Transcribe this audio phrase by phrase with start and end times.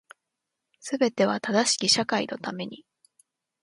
[0.79, 2.85] 全ては正しき社会のために